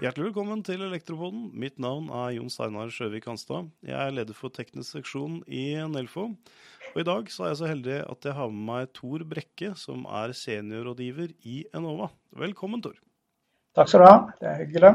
[0.00, 1.48] Hjertelig velkommen til Elektropoden.
[1.58, 3.66] Mitt navn er Jon Steinar Sjøvik Hanstad.
[3.82, 6.28] Jeg er leder for teknisk seksjon i Nelfo.
[6.92, 9.72] Og i dag så er jeg så heldig at jeg har med meg Tor Brekke,
[9.74, 12.12] som er seniorrådgiver i Enova.
[12.38, 12.94] Velkommen, Tor.
[13.74, 14.14] Takk skal du ha.
[14.38, 14.94] Det er hyggelig.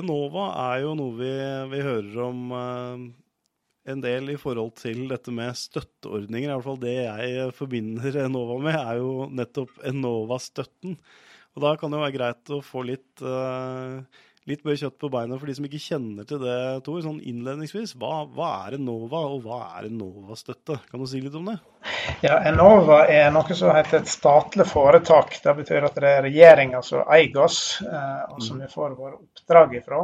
[0.00, 1.34] Enova er jo noe vi,
[1.74, 3.04] vi hører om eh,
[3.84, 6.48] en del i forhold til dette med støtteordninger.
[6.48, 10.96] I hvert fall det jeg forbinder Enova med, er jo nettopp Enova-støtten.
[11.54, 14.00] Og da kan det jo være greit å få litt, uh,
[14.48, 16.56] litt mer kjøtt på beina for de som ikke kjenner til det,
[16.86, 17.02] Tor.
[17.04, 20.80] Sånn innledningsvis, hva, hva er Enova, og hva er Enova-støtte?
[20.88, 21.58] Kan du si litt om det?
[22.24, 25.36] Ja, Enova er noe som heter et statlig foretak.
[25.44, 29.20] Det betyr at det er regjeringa som eier oss, uh, og som vi får våre
[29.20, 30.02] oppdrag ifra.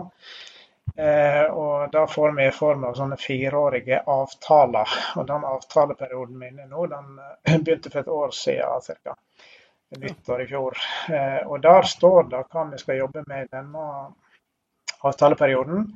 [0.96, 4.96] Eh, og Da får vi i form av sånne fireårige avtaler.
[5.16, 7.20] og Den avtaleperioden min nå, den
[7.64, 9.16] begynte for et år siden ca
[9.98, 10.76] nyttår i fjor.
[11.10, 13.86] Eh, og Der står det hva vi skal jobbe med i denne
[15.00, 15.88] avtaleperioden.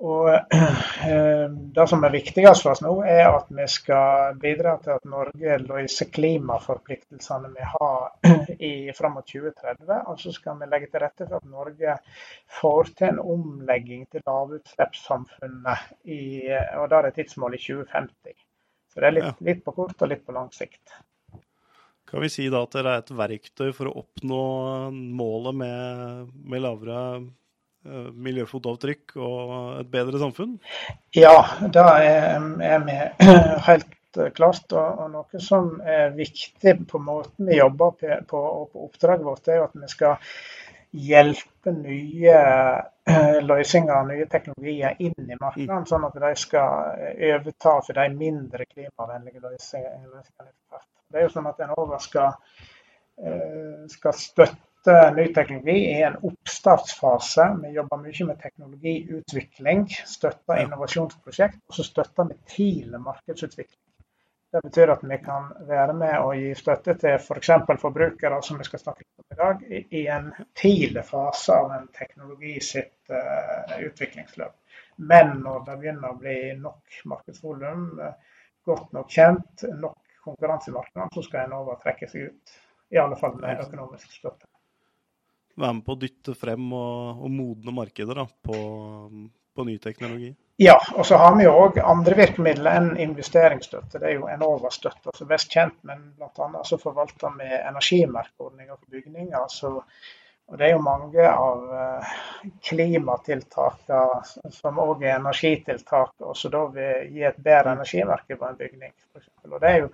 [0.00, 0.28] Og
[1.08, 5.08] eh, Det som er viktigst for oss nå, er at vi skal bidra til at
[5.08, 8.30] Norge løser klimaforpliktelsene vi har
[8.70, 9.92] i, fram mot 2030.
[10.10, 11.98] Og så skal vi legge til rette for at Norge
[12.60, 15.92] får til en omlegging til lavutslippssamfunnet.
[16.08, 16.22] I,
[16.80, 18.40] og Da er det tidsmålet i 2050.
[18.90, 20.96] Så det er litt, litt på kort og litt på lang sikt.
[22.10, 24.40] Kan vi si da at dere er et verktøy for å oppnå
[24.90, 27.02] målet med, med lavere
[27.84, 30.58] miljøfotavtrykk og et bedre samfunn?
[31.16, 31.38] Ja,
[31.72, 32.44] det er,
[32.84, 32.98] vi
[33.70, 33.98] helt
[34.34, 34.66] klart.
[34.72, 37.96] Og, og, noe som er viktig på måten vi jobber
[38.28, 40.18] på, og på oppdraget vårt, er at vi skal
[40.90, 42.38] hjelpe nye
[43.50, 49.44] løsninger, nye teknologier inn i markedene, sånn at de skal overta for de mindre klimavennlige
[49.44, 50.24] løsningene.
[51.10, 52.34] Det er jo sånn at Enova skal,
[53.22, 54.69] eh, skal støtte
[55.16, 57.46] ny teknologi i en oppstartsfase.
[57.62, 63.80] Vi jobber mye med teknologiutvikling, støtter innovasjonsprosjekt, og så støtter vi tidlig markedsutvikling.
[64.52, 67.50] Det betyr at vi kan være med og gi støtte til f.eks.
[67.68, 69.62] For forbrukere, som vi skal snakke om i dag,
[70.00, 74.56] i en tidlig fase av en teknologi sitt uh, utviklingsløp.
[74.96, 81.26] Men når det begynner å bli nok markedsvolum, uh, godt nok kjent, nok konkurransemarkedene, så
[81.28, 82.58] skal en trekke seg ut.
[82.90, 84.49] I alle fall med økonomisk støtte.
[85.60, 88.60] Være med på å dytte frem og, og modne markeder da, på,
[89.56, 90.30] på, ny teknologi?
[90.60, 94.00] Ja, og så har vi jo òg andre virkemidler enn investeringsstøtte.
[94.00, 96.64] Det er jo Enova-støtte, altså best kjent, men bl.a.
[96.68, 99.46] så forvalter vi energimerkeordninger for bygninger.
[99.52, 99.72] Så,
[100.50, 102.14] og Det er jo mange av uh,
[102.68, 108.60] klimatiltakene som òg er energitiltak, og så da vil gi et bedre energimerke på en
[108.60, 108.96] bygning.
[109.12, 109.92] For og det er jo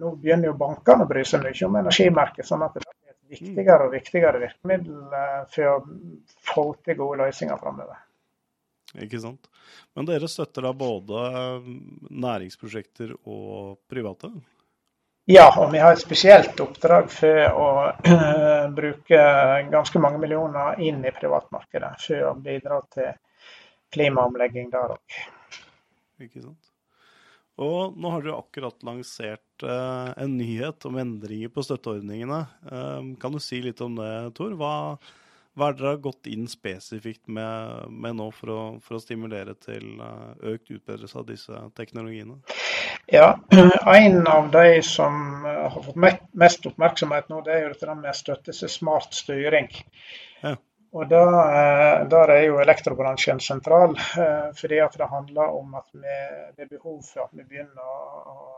[0.00, 2.95] nå begynner jo bankene å bry seg mye om energimerket, sånn at det et
[3.30, 5.76] viktigere og viktigere virkemiddel eh, for å
[6.50, 8.02] få til gode løsninger framover.
[9.02, 9.48] Ikke sant.
[9.96, 11.70] Men dere støtter da både eh,
[12.26, 14.30] næringsprosjekter og private?
[15.26, 19.22] Ja, og vi har et spesielt oppdrag for å uh, bruke
[19.72, 23.10] ganske mange millioner inn i privatmarkedet for å bidra til
[23.96, 25.16] klimaomlegging der òg.
[26.22, 26.65] Ikke sant.
[27.62, 32.42] Og nå har dere akkurat lansert uh, en nyhet om endringer på støtteordningene.
[32.68, 34.52] Uh, kan du si litt om det, Tor?
[34.60, 34.72] Hva,
[35.56, 39.56] hva er dere har gått inn spesifikt med, med nå for å, for å, stimulere
[39.56, 42.36] til uh, økt utbedrelse av disse teknologiene?
[43.08, 43.32] Ja,
[43.96, 45.96] En av de som har fått
[46.36, 49.72] mest oppmerksomhet nå, det er jo dette med støtte til smart styring.
[50.42, 50.58] Ja.
[50.92, 55.88] Og da, eh, Der er jo elektrobransjen sentral, eh, fordi at det handler om at
[55.92, 56.16] vi,
[56.56, 58.52] det er behov for at vi begynner å,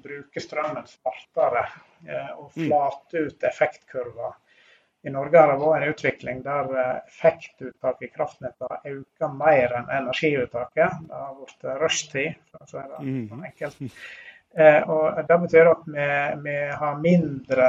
[0.00, 1.66] bruke strømmen smartere
[2.08, 2.68] eh, og mm.
[2.70, 4.38] flate ut effektkurver.
[5.04, 6.70] I Norge har det vært en utvikling der
[7.04, 11.04] effektuttaket i kraftnettet har økt mer enn energiuttaket.
[11.04, 13.20] Det har blitt rushtid, for å si det mm.
[13.28, 13.84] sånn enkelt.
[14.96, 16.08] Og Det betyr at vi,
[16.48, 17.68] vi har mindre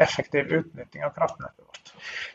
[0.00, 1.92] effektiv utnytting av kraftnettet vårt.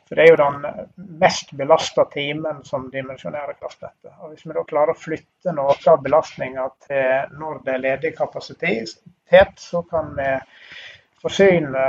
[0.08, 0.88] For Det er jo den
[1.22, 4.12] mest belasta timen som dimensjonerer kraftnettet.
[4.20, 8.14] Og Hvis vi da klarer å flytte noe av belastninga til når det er ledig
[8.18, 9.00] kapasitet,
[9.60, 10.30] så kan vi
[11.26, 11.88] forsyne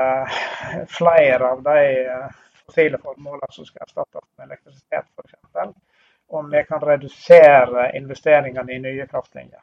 [0.88, 1.80] flere av de
[2.64, 5.76] fossile formålene som skal erstattes med elektrisitet f.eks.
[6.34, 9.62] Og vi kan redusere investeringene i nye kraftlinjer.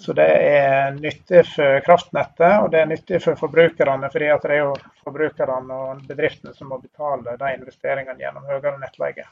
[0.00, 4.10] Så det er nyttig for kraftnettet, og det er nyttig for forbrukerne.
[4.10, 4.72] fordi det er jo
[5.04, 9.28] forbrukerne og bedriftene som må betale de investeringene gjennom høyere nettleie.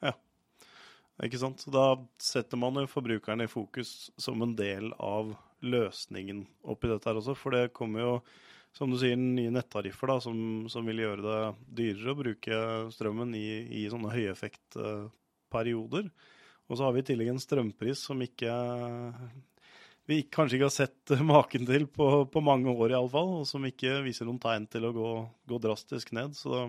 [0.00, 0.14] Ja,
[1.24, 1.60] ikke sant.
[1.60, 1.86] Så da
[2.22, 7.36] setter man jo forbrukerne i fokus som en del av løsningen oppi dette her også.
[7.36, 8.14] For det kommer jo
[8.72, 10.36] som du sier, nye nettariffer da, som,
[10.70, 11.38] som, vil gjøre det
[11.80, 12.58] dyrere å bruke
[12.94, 13.48] strømmen i,
[13.82, 16.10] i sånne høyeffektperioder.
[16.70, 18.52] Og så har vi i tillegg en strømpris som ikke
[20.10, 23.40] vi kanskje ikke har sett maken til på, på mange år, iallfall.
[23.40, 25.10] Og som ikke viser noen tegn til å gå,
[25.50, 26.34] gå drastisk ned.
[26.38, 26.66] Så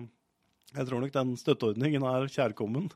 [0.72, 2.88] jeg tror nok den støtteordningen er kjærkommen.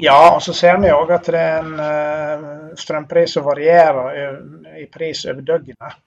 [0.00, 4.86] Ja, og så ser vi òg at det er en uh, strømpris som varierer i
[4.92, 6.00] pris over døgnet.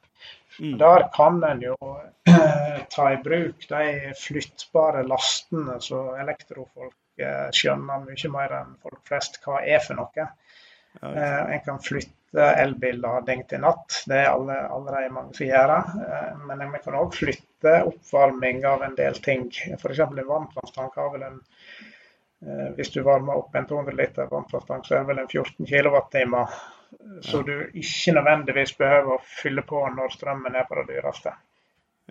[0.61, 0.75] Mm.
[0.77, 1.77] Der kan en jo
[2.93, 6.93] ta i bruk de flyttbare lastene som elektrofolk
[7.53, 10.27] skjønner mye mer enn folk flest hva er for noe.
[11.01, 14.03] Ja, en kan flytte elbillading til natt.
[14.09, 16.05] Det er alle, allerede mange som gjør det.
[16.07, 19.47] Eh, men vi kan òg flytte oppvarming av en del ting.
[19.77, 20.03] F.eks.
[20.05, 21.39] en varmtvannstank har vel en
[22.45, 25.71] eh, Hvis du varmer opp en 200 liter varmtvannstank, så er det vel en 14
[25.71, 26.21] kWt.
[27.21, 31.33] Så du ikke nødvendigvis behøver å fylle på når strømmen er på det dyreste.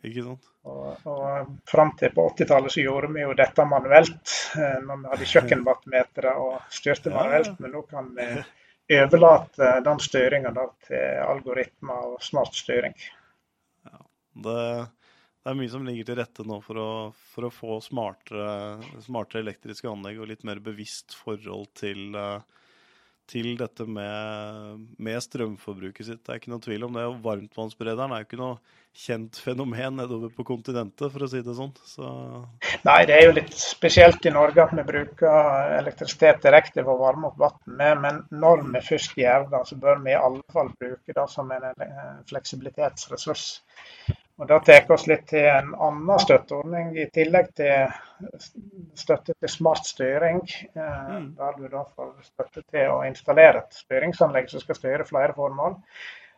[0.03, 0.49] Ikke sant?
[0.65, 5.13] Og, og Fram til på 80-tallet så gjorde vi jo dette manuelt, eh, når vi
[5.13, 7.55] hadde kjøkkenvattmetere og styrte manuelt.
[7.63, 8.29] Men nå kan vi
[8.91, 10.53] overlate den styringa
[10.87, 12.95] til algoritmer og smart styring.
[13.87, 14.01] Ja,
[14.47, 14.57] det,
[15.43, 16.91] det, er mye som ligger til rette nå for å,
[17.35, 22.17] for å få smartere, smartere, elektriske anlegg og litt mer bevisst forhold til,
[23.31, 26.23] til dette med, med, strømforbruket sitt.
[26.25, 27.05] Det er ikke noe tvil om det.
[27.09, 31.55] og Varmtvannsberederen er jo ikke noe kjent fenomen nedover på kontinentet, for å si det
[31.57, 31.73] sånn.
[31.89, 32.09] Så...
[32.85, 37.05] Nei, det er jo litt spesielt i Norge at vi bruker elektrisitet direkte for å
[37.07, 38.03] varme opp vann med.
[38.05, 41.55] Men når vi først gjør det, så bør vi i alle fall bruke det som
[41.57, 41.87] en
[42.29, 43.47] fleksibilitetsressurs.
[44.43, 47.93] Og Det tar oss litt til en annen støtteordning, i tillegg til
[48.99, 50.41] støtte til smart styring.
[50.75, 51.29] Eh, mm.
[51.39, 55.79] Der du da får støtte til å installere et styringsanlegg som skal styre flere formål.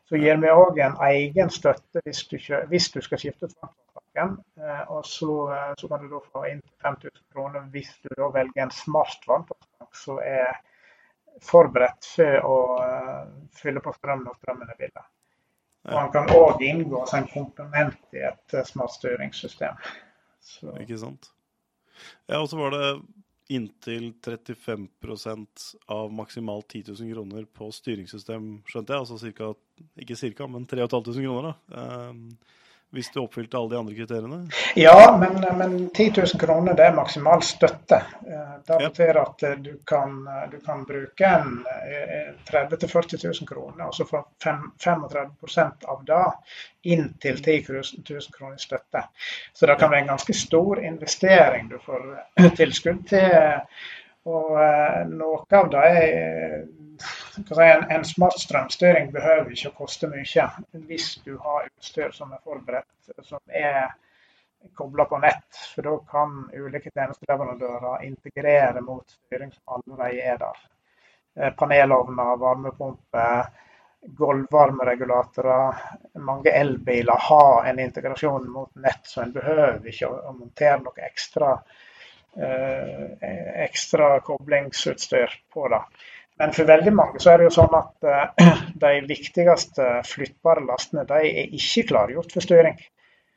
[0.05, 2.37] Så gir vi òg en egen støtte hvis du,
[2.69, 4.37] hvis du skal skifte ut vanntanken.
[4.61, 8.29] Eh, og så, eh, så, kan du da få inntil 5000 kroner hvis du da
[8.37, 10.61] velger en smart vanntank som er
[11.41, 12.57] forberedt for å
[13.57, 15.09] fylle på strøm når strømmen er billig.
[15.85, 19.77] Og han kan òg inngå som en komponent i et smart styringssystem.
[20.45, 20.73] Så.
[20.81, 21.29] Ikke sant.
[22.29, 22.89] Ja, og så var det
[23.53, 29.05] inntil 35% av maksimalt 10 000 kroner på styringssystem, skjønte jeg.
[29.05, 29.51] Altså cirka,
[30.01, 31.85] ikke ca., men 3500 kroner, da.
[32.95, 34.37] Hvis du oppfylte alle de andre kriteriene?
[34.79, 37.97] Ja, men, men 10 000 kroner det er maksimal støtte.
[38.23, 41.31] Eh, det betyr at eh, du kan, eh, du kan bruke
[42.51, 46.23] 30 000-40 000 kroner, og så få 35 av det
[46.95, 49.03] inntil 10 000 kroner i støtte.
[49.53, 52.07] Så det kan være en ganske stor investering du får
[52.57, 53.61] tilskudd til.
[54.25, 54.55] Og
[55.11, 56.59] noe av det er
[57.39, 60.49] en, en smart strømstyring behøver ikke å koste mye
[60.89, 63.95] hvis du har utstyr som er forberedt, som er
[64.75, 65.59] kobla på nett.
[65.75, 70.65] For da kan ulike tjenesteleverandører integrere mot styring som allerede er der.
[71.37, 73.47] Eh, panelovner, varmepumper,
[74.01, 75.75] gulvvarmeregulatorer.
[76.15, 81.55] Mange elbiler har en integrasjon mot nett, så en behøver ikke å montere noe ekstra,
[82.37, 83.31] eh,
[83.67, 85.83] ekstra koblingsutstyr på det.
[86.39, 88.55] Men for veldig mange så er det jo sånn at uh,
[88.85, 92.79] de viktigste flyttbare lastene de er ikke klargjort for styring.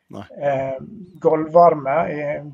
[0.07, 0.77] Uh,
[1.21, 1.97] gulvvarme,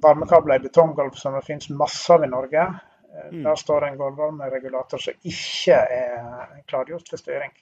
[0.04, 2.66] varmekabler i betonggulv som det finnes masse av i Norge.
[3.14, 3.44] Uh, mm.
[3.46, 7.54] Der står en gulvvarmeregulator som ikke er klargjort for styring.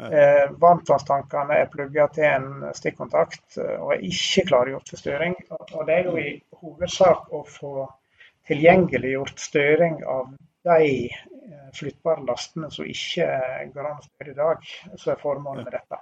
[0.00, 5.34] Eh, Varmtvannstankene er plugga til en stikkontakt og er ikke klargjort for styring.
[5.52, 6.30] Og Det er jo i
[6.62, 7.84] hovedsak å få
[8.48, 10.30] tilgjengeliggjort styring av
[10.64, 11.29] de Eh,
[11.74, 13.26] flyttbare lastene som ikke
[13.74, 16.00] går an å styre i dag, så er formålet med dette.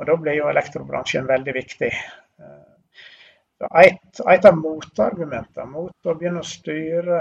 [0.00, 1.90] Og Da blir jo elektrobransjen veldig viktig.
[2.40, 3.06] Eh,
[3.82, 7.20] et, et av motargumentene mot å begynne å styre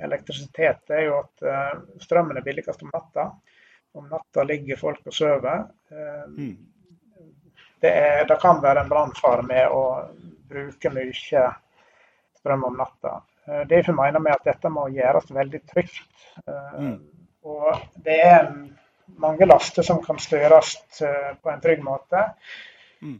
[0.00, 3.30] elektrisitet, er jo at eh, strømmen er billigst om natta.
[3.92, 5.64] Om natta ligger folk og sover.
[5.90, 6.54] Mm.
[7.82, 9.82] Det, er, det, kan være en brannfare med å
[10.48, 11.42] bruke mye
[12.38, 13.16] strøm om natta.
[13.50, 16.04] Eh, Derfor mener vi at dette må gjøres veldig trygt.
[16.46, 16.98] Eh, mm.
[17.50, 18.52] Og det er
[19.20, 22.28] mange laster som kan styres eh, på en trygg måte.
[23.02, 23.18] Mm.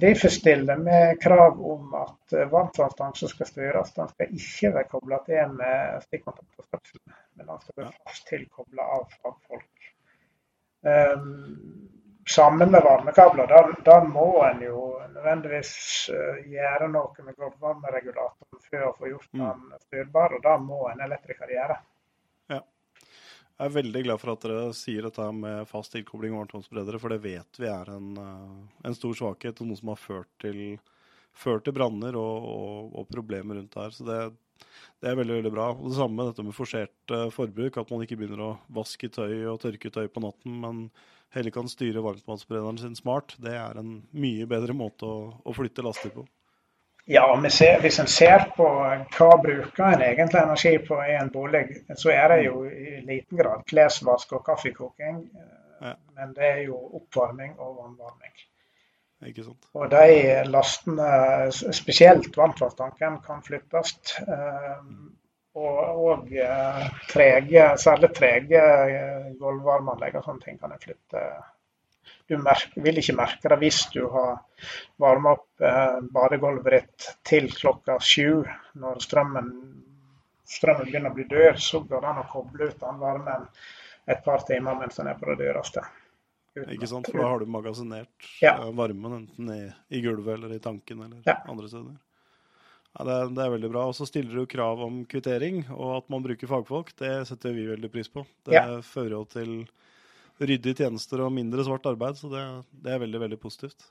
[0.00, 5.18] Derfor stiller vi krav om at varmtvannstank som skal styres, den skal ikke være kobla
[5.26, 7.02] til med stikkontakt på støpsel,
[7.36, 9.90] men den skal være fast tilkobla av fagfolk.
[10.80, 11.90] Um,
[12.30, 13.52] Sammen med varmekabler,
[13.84, 14.80] da, må en jo
[15.12, 15.74] nødvendigvis
[16.08, 18.39] gjøre noe med gulvvarmeregulatoren
[18.70, 19.64] for å få gjort mm.
[19.86, 21.78] styrbar, og da må en elektriker gjøre.
[22.52, 22.60] Ja.
[23.60, 27.12] Jeg er veldig glad for at dere sier dette med fast tilkobling og varmtvannsberedere, for
[27.12, 30.62] det vet vi er en, eh, en, stor svakhet og noe som har ført til,
[31.36, 33.92] ført til branner og, og, og, problemer rundt der.
[33.96, 34.18] Så det,
[35.02, 35.70] det, er veldig veldig bra.
[35.76, 39.12] Og Det samme med dette med forsert uh, forbruk, at man ikke begynner å vaske
[39.12, 40.84] tøy og tørke tøy på natten, men
[41.34, 43.36] heller kan styre varmtvannsberederen sin smart.
[43.42, 46.24] Det er en mye bedre måte å, å flytte laster på.
[47.10, 48.66] Ja, ser, hvis en ser på
[49.16, 51.64] hva bruker en egentlig energi på i en bolig,
[51.98, 55.24] så er det jo i liten grad klesvask og kaffekoking.
[55.80, 55.96] Ja.
[56.14, 58.36] Men det er jo oppvarming og vannvarming.
[59.26, 59.66] Ikke sant.
[59.74, 61.08] Og de lastene,
[61.74, 63.96] spesielt vannkrafttanken, kan flyttes.
[64.22, 64.84] Eh,
[65.58, 68.62] og, og eh, trege, særlig trege
[69.40, 71.24] gulvvarmeanlegg og sånne ting kan en flytte
[72.30, 74.40] du merker, vil ikke merke det hvis du har
[75.02, 78.44] varma opp eh, badegulvet ditt til klokka sju.
[78.80, 79.48] Når strømmen,
[80.46, 83.48] strømmen, begynner å bli død, så går det an å koble ut den varmen
[84.10, 85.82] et par timer mens den er på det dyreste.
[86.60, 88.56] Ikke sant, for da har du magasinert ja.
[88.56, 91.36] Eh, varmen enten i, i, gulvet eller i tanken eller ja.
[91.50, 91.98] andre steder.
[92.90, 93.84] Ja, det, er, det, er, veldig bra.
[93.86, 96.90] Og så stiller du krav om kvittering, og at man bruker fagfolk.
[96.98, 98.24] Det setter vi veldig pris på.
[98.46, 98.80] Det ja.
[98.86, 99.52] fører jo til
[100.40, 102.18] ryddige tjenester og mindre svart arbeid.
[102.20, 102.44] Så det,
[102.84, 103.90] det er veldig, veldig positivt.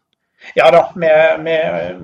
[0.56, 1.08] Ja da, vi,
[1.44, 1.56] vi,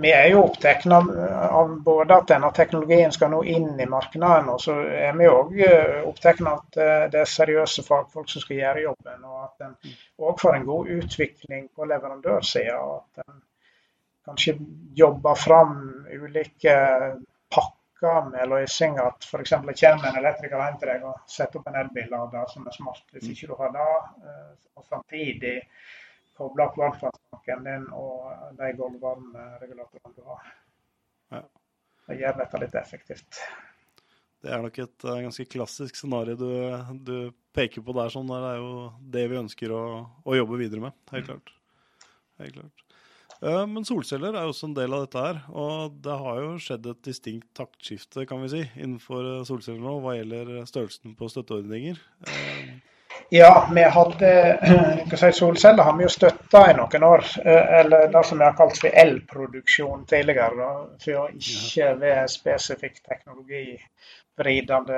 [0.01, 1.07] vi er jo opptatt av,
[1.49, 5.53] av, både at denne teknologien skal nå inn i markedet, og så er vi òg
[5.63, 9.23] eh, opptatt av at eh, det er seriøse fagfolk som skal gjøre jobben.
[9.23, 9.77] Og at en
[10.19, 12.81] òg får en god utvikling på leverandørsida.
[12.99, 13.39] At en
[14.27, 14.57] kanskje
[14.99, 15.79] jobber fram
[16.11, 16.75] ulike
[17.55, 19.11] pakker pakker i løsninger.
[19.11, 19.53] At f.eks.
[19.57, 23.29] kommer en elektriker og henter deg og setter opp en elbillader som er smart, hvis
[23.33, 23.91] ikke du har det.
[24.29, 25.55] Eh, og samtidig
[26.35, 30.51] koble opp varmtvannstanken din og de gulvvarmeregulatorene du har.
[31.35, 31.45] Ja.
[32.05, 33.41] Det gjør dette litt effektivt.
[34.45, 36.49] Det er nok et uh, ganske klassisk scenario du,
[37.01, 37.15] du,
[37.55, 38.11] peker på der.
[38.13, 38.73] Sånn, det er jo
[39.15, 39.83] det vi ønsker å,
[40.21, 40.97] å jobbe videre med.
[41.15, 41.53] Helt klart.
[42.43, 42.84] Helt klart.
[43.43, 45.39] Eh, men solceller er jo også en del av dette her.
[45.51, 49.99] Og det har jo skjedd et distinkt taktskifte kan vi si, innenfor eh, solceller nå
[50.03, 51.99] hva gjelder størrelsen på støtteordninger.
[52.29, 52.75] Eh,
[53.33, 54.31] ja, vi hadde
[55.21, 56.13] si, solceller har vi jo
[56.55, 57.23] støtta i noen år.
[57.45, 60.67] Eller det som vi har kalt for elproduksjon tidligere.
[61.03, 63.79] For å ikke være spesifikk teknologi
[64.35, 64.97] vridende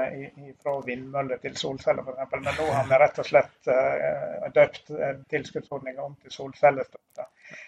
[0.64, 2.32] fra vindmøller til solceller f.eks.
[2.34, 4.90] Men nå har vi rett og slett uh, døpt
[5.30, 7.28] tilskuddsordninga om til solcellestøtte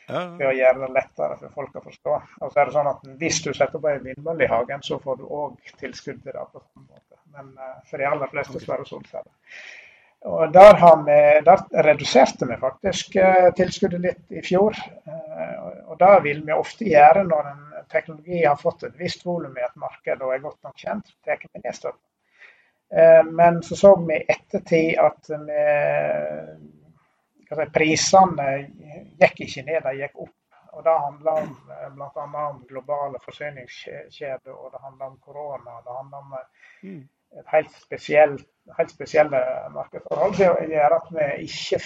[0.10, 2.16] for å gjøre det lettere for folk å forstå.
[2.42, 4.98] Og så er det sånn at Hvis du setter opp ei vindmølle i hagen, så
[5.04, 7.22] får du òg tilskudd til det på samme måte.
[7.38, 9.34] Men uh, for de aller fleste så er det solceller.
[10.28, 14.76] Og der, vi, der, reduserte vi faktisk uh, tilskuddet litt i fjor.
[15.08, 19.56] Uh, og det vil vi ofte gjøre når en teknologi har fått et visst volum
[19.58, 21.14] i et marked og er godt nok kjent.
[21.26, 22.06] så vi ned støtten.
[23.38, 25.28] Men så så vi i ettertid at
[27.60, 28.48] vi prisene
[29.22, 30.34] gikk ikke ned, de gikk opp.
[30.72, 32.48] Og Det handler om, eh, bl.a.
[32.50, 35.72] om globale forsyningskjeder, og det handler om korona.
[35.86, 37.10] Det handler om eh, mm.
[37.38, 39.42] Et helt, spesielt, helt spesielle
[39.76, 41.80] markedsforhold som gjør at vi ikke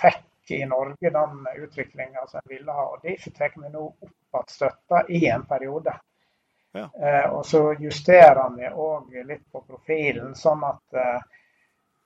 [0.00, 2.88] fikk i Norge den utviklinga som vi ville ha.
[2.92, 5.94] og Derfor tar vi nå opp igjen støtta i en periode.
[6.74, 6.88] Ja.
[7.00, 11.20] Eh, og så justerer vi òg litt på profilen, sånn at eh,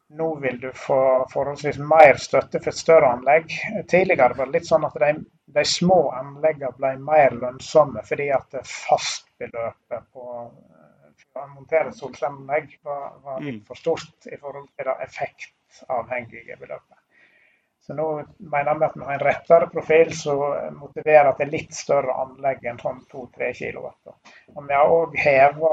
[0.08, 1.00] nå vil du få
[1.32, 3.52] forholdsvis mer støtte for et større anlegg.
[3.88, 5.12] Tidligere var det litt sånn at de,
[5.56, 10.26] de små anleggene ble mer lønnsomme fordi at fastbeløpet på
[11.54, 13.66] montere solcelleanlegg var, var, litt mm.
[13.68, 16.96] for stort i forhold til det effektavhengige beløpet.
[17.88, 18.06] Så nå
[18.52, 20.42] mener vi at vi har en rettere profil som
[20.76, 23.86] motiverer til litt større anlegg enn sånn 2-3 kW.
[24.52, 25.70] Og vi har òg heva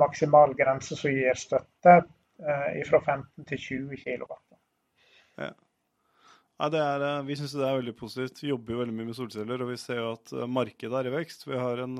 [0.00, 1.98] maksimal grense som gir støtte
[2.36, 4.34] Eh, fra 15 til 20 kW.
[5.40, 5.52] Ja.
[6.56, 8.42] Ja, er, eh, vi syns det er veldig positivt.
[8.42, 11.08] Vi jobber jo veldig mye med solceller, og vi ser jo at eh, markedet er
[11.08, 11.46] i vekst.
[11.48, 11.96] Vi har en,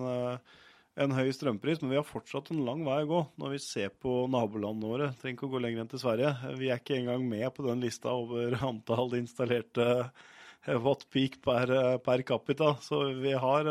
[0.96, 3.92] en, høy strømpris, men vi har fortsatt en lang vei å gå når vi ser
[4.02, 5.10] på nabolandene våre.
[5.20, 6.32] Trenger ikke å gå lenger enn til Sverige.
[6.56, 9.88] Vi er ikke engang med på den lista over antall installerte
[10.82, 11.72] watt peak per,
[12.02, 12.74] per capita.
[12.82, 13.70] Så vi har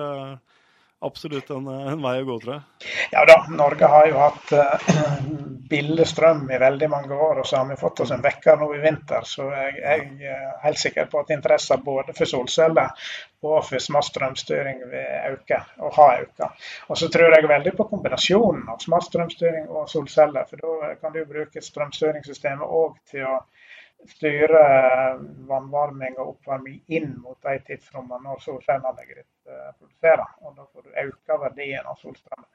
[1.05, 2.89] absolutt en, en, vei å gå, tror jeg.
[3.13, 4.89] Ja da, Norge har jo hatt uh,
[5.69, 8.69] billig strøm i veldig mange år, og så har vi fått oss en vekker nå
[8.75, 9.25] i vinter.
[9.29, 12.93] Så jeg, jeg er helt sikker på at interessen både for solceller
[13.45, 16.45] og for smart strømstyring vil øke, og har økt.
[16.89, 20.47] Og så tror jeg veldig på kombinasjonen av smart strømstyring og solceller.
[20.49, 23.37] For da kan du bruke strømstyringssystemet òg til å
[24.11, 24.61] styre
[25.49, 30.27] vannvarming og oppvarming inn mot de tidsrommene når solcelleanlegget ditt produserer.
[30.45, 32.49] Og da får du øka verdien av solstrømmen.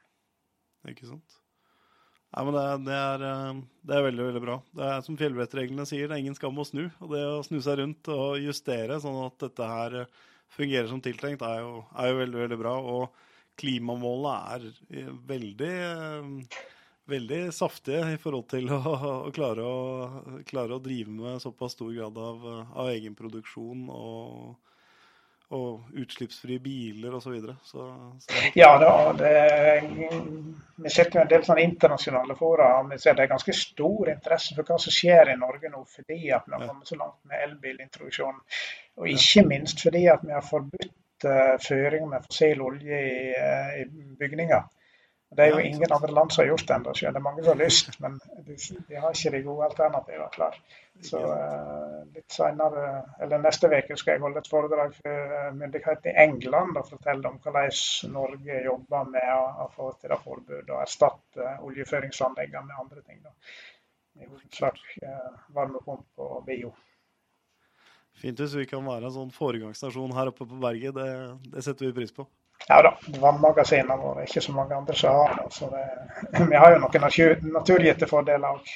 [0.89, 1.41] Ikke sant.
[2.31, 4.57] Nei, men det, det, er, eh, det, er, veldig veldig bra.
[4.79, 6.85] Det er Som fjellvettreglene sier, det er ingen skam å snu.
[7.03, 9.97] Og det å snu seg rundt og justere sånn at dette her
[10.51, 12.75] fungerer som tiltenkt, er jo, er jo veldig, veldig bra.
[12.95, 15.75] Og klimamålet er veldig
[17.11, 18.81] veldig saftige i forhold til å,
[19.27, 24.71] å, klare, å klare, å, drive med såpass stor grad av, av egenproduksjon og,
[25.51, 27.35] og utslippsfrie biler osv.
[27.43, 27.87] Så, så,
[28.25, 28.41] så.
[28.55, 29.33] Ja, da, det,
[30.75, 32.71] vi sitter i en del sånne internasjonale fora.
[32.89, 36.21] Vi ser det er ganske stor interesse for hva som skjer i Norge nå, fordi
[36.31, 38.43] at vi har kommet så langt med elbilintroduksjonen.
[39.01, 43.81] Og ikke minst fordi at vi har forbudt uh, føring med fossil olje i, uh,
[43.81, 44.69] i bygninger.
[45.31, 46.93] Det er jo ingen andre land som har gjort det ennå.
[46.99, 48.55] Det er mange som har lyst, men de,
[48.89, 50.57] de har ikke de gode alternativene klar.
[51.07, 52.81] Så uh, litt senere,
[53.23, 57.31] eller neste uke skal jeg holde et foredrag for eh, myndighetene i England og fortelle
[57.31, 62.83] om hvordan Norge jobber med å, å få til det forbudet og erstatte oljeføringsanleggene med
[62.83, 63.23] andre ting.
[63.23, 63.31] Da.
[64.19, 66.75] I hovedsak uh, varmepump og bio.
[68.19, 70.99] Fint hvis vi kan være en sånn foregangsstasjon her oppe på berget.
[70.99, 71.09] Det,
[71.55, 72.27] det setter vi pris på.
[72.67, 75.49] Ja da, vannmagasinene våre ikke så mange andre som har det.
[75.55, 75.83] Så det,
[76.51, 78.71] vi har jo noen natur, naturgitte fordeler òg.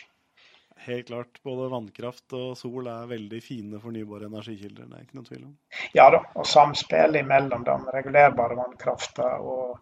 [0.85, 1.39] Helt klart.
[1.43, 4.85] Både vannkraft og sol er veldig fine fornybare energikilder.
[4.85, 5.53] Det er ikke noe tvil om.
[5.97, 9.79] Ja da, og samspillet mellom den regulerbare vannkrafta og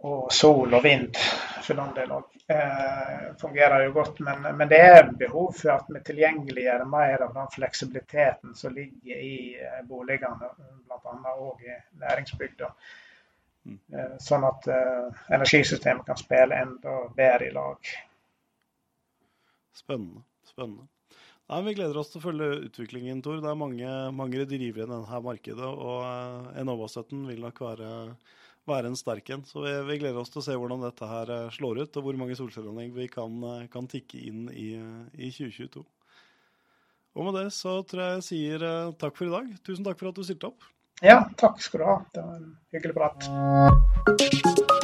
[0.00, 1.16] og sol og vind
[1.64, 2.36] for den del òg.
[2.50, 4.20] Eh, fungerer jo godt.
[4.26, 9.20] Men, men, det er behov for at vi tilgjengeliggjør mer av den fleksibiliteten som ligger
[9.20, 10.50] i eh, boligene,
[10.88, 11.34] bl.a.
[11.36, 12.70] òg i næringsbygda.
[13.68, 13.76] Mm.
[13.92, 17.92] Eh, sånn at eh, energisystemet kan spille enda bedre i lag.
[19.76, 20.24] Spennende.
[20.48, 20.88] Spennende.
[21.50, 23.40] Nei, Vi gleder oss til å følge utviklingen, Tor.
[23.42, 25.70] Det er mange, mange drivere i dette markedet.
[25.70, 27.90] Og eh, Enova-støtten vil nok være
[28.68, 29.44] være en sterk en.
[29.46, 32.06] Så vi, vi, gleder oss til å se hvordan dette her eh, slår ut, og
[32.06, 34.72] hvor mange solcelleanlegg vi kan, eh, kan, tikke inn i,
[35.16, 35.84] i, 2022.
[37.18, 38.66] Og med det så tror jeg jeg sier
[39.00, 39.48] takk for i dag.
[39.66, 40.68] Tusen takk for at du stilte opp.
[41.02, 41.96] Ja, takk skal du ha.
[42.14, 44.79] Det var en hyggelig prat.